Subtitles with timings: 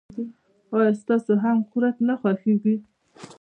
[0.75, 2.75] آیا تاسو هم کورت نه خوښیږي.